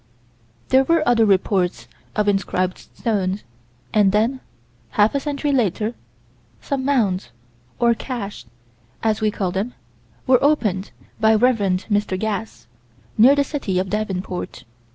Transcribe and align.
There 0.69 0.83
were 0.83 1.07
other 1.07 1.27
reports 1.27 1.87
of 2.15 2.27
inscribed 2.27 2.79
stones, 2.79 3.43
and 3.93 4.11
then, 4.11 4.39
half 4.97 5.13
a 5.13 5.19
century 5.19 5.51
later, 5.51 5.93
some 6.59 6.83
mounds 6.83 7.29
or 7.77 7.93
caches, 7.93 8.49
as 9.03 9.21
we 9.21 9.29
call 9.29 9.51
them 9.51 9.75
were 10.25 10.43
opened 10.43 10.89
by 11.19 11.33
the 11.33 11.37
Rev. 11.37 11.59
Mr. 11.91 12.17
Gass, 12.17 12.65
near 13.15 13.35
the 13.35 13.43
city 13.43 13.77
of 13.77 13.91
Davenport. 13.91 14.63